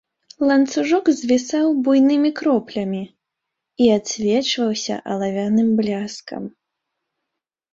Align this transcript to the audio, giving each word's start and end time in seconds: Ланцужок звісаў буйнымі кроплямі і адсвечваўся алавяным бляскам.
Ланцужок 0.51 1.05
звісаў 1.19 1.67
буйнымі 1.87 2.31
кроплямі 2.39 3.01
і 3.85 3.91
адсвечваўся 3.97 4.95
алавяным 5.17 5.69
бляскам. 5.83 6.43